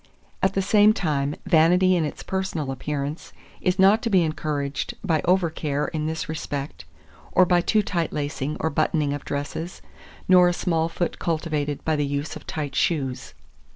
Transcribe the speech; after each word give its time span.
At 0.41 0.55
the 0.55 0.63
same 0.63 0.93
time, 0.93 1.35
vanity 1.45 1.95
in 1.95 2.05
its 2.05 2.23
personal 2.23 2.71
appearance 2.71 3.33
is 3.61 3.77
not 3.77 4.01
to 4.01 4.09
be 4.09 4.23
encouraged 4.23 4.95
by 5.03 5.21
over 5.25 5.51
care 5.51 5.89
in 5.89 6.07
this 6.07 6.27
respect, 6.27 6.85
or 7.33 7.45
by 7.45 7.61
too 7.61 7.83
tight 7.83 8.11
lacing 8.11 8.57
or 8.59 8.71
buttoning 8.71 9.13
of 9.13 9.23
dresses, 9.25 9.79
nor 10.27 10.47
a 10.47 10.53
small 10.53 10.89
foot 10.89 11.19
cultivated 11.19 11.85
by 11.85 11.95
the 11.95 12.07
use 12.07 12.35
of 12.35 12.47
tight 12.47 12.73
shoes. 12.73 13.35